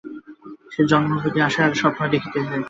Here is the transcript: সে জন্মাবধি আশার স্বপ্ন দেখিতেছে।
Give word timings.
সে 0.71 0.81
জন্মাবধি 0.91 1.39
আশার 1.47 1.71
স্বপ্ন 1.81 2.01
দেখিতেছে। 2.13 2.55